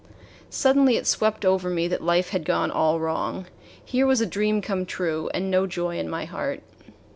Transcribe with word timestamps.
Suddenly 0.49 0.97
it 0.97 1.05
swept 1.05 1.45
over 1.45 1.69
me 1.69 1.87
that 1.87 2.01
life 2.03 2.29
had 2.29 2.43
gone 2.43 2.71
all 2.71 2.99
wrong. 2.99 3.45
Here 3.85 4.07
was 4.07 4.19
a 4.19 4.25
dream 4.25 4.59
come 4.59 4.83
true, 4.83 5.29
and 5.31 5.51
no 5.51 5.67
joy 5.67 5.99
in 5.99 6.09
my 6.09 6.25
heart. 6.25 6.63